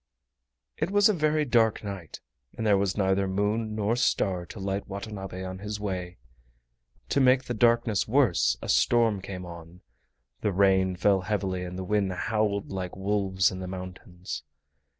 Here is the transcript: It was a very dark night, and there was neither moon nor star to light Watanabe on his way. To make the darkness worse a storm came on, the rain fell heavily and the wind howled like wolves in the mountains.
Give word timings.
It 0.77 0.89
was 0.89 1.09
a 1.09 1.13
very 1.13 1.45
dark 1.45 1.83
night, 1.83 2.21
and 2.57 2.65
there 2.65 2.75
was 2.79 2.97
neither 2.97 3.27
moon 3.27 3.75
nor 3.75 3.95
star 3.95 4.47
to 4.47 4.59
light 4.59 4.87
Watanabe 4.87 5.43
on 5.43 5.59
his 5.59 5.79
way. 5.79 6.17
To 7.09 7.19
make 7.21 7.43
the 7.43 7.53
darkness 7.53 8.07
worse 8.07 8.57
a 8.63 8.67
storm 8.67 9.21
came 9.21 9.45
on, 9.45 9.81
the 10.39 10.51
rain 10.51 10.95
fell 10.95 11.21
heavily 11.21 11.63
and 11.63 11.77
the 11.77 11.83
wind 11.83 12.11
howled 12.13 12.71
like 12.71 12.95
wolves 12.95 13.51
in 13.51 13.59
the 13.59 13.67
mountains. 13.67 14.41